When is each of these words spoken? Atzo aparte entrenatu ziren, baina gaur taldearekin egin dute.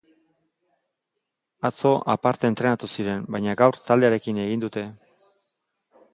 Atzo 1.69 1.91
aparte 2.13 2.51
entrenatu 2.53 2.91
ziren, 2.95 3.23
baina 3.37 3.57
gaur 3.61 3.79
taldearekin 3.91 4.43
egin 4.47 4.67
dute. 4.67 4.87